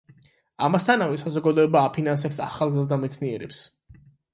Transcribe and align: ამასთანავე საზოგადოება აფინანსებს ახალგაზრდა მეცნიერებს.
ამასთანავე 0.67 1.21
საზოგადოება 1.25 1.85
აფინანსებს 1.91 2.43
ახალგაზრდა 2.49 3.03
მეცნიერებს. 3.07 3.67